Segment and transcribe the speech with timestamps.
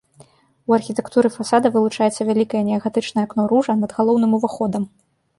[0.69, 4.83] У архітэктуры фасада вылучаецца вялікае неагатычнае акно-ружа над галоўным уваходам.